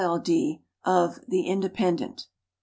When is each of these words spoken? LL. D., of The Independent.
LL. 0.03 0.17
D., 0.17 0.63
of 0.83 1.19
The 1.27 1.43
Independent. 1.43 2.25